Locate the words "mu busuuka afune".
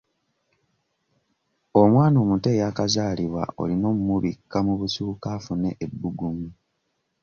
4.65-5.69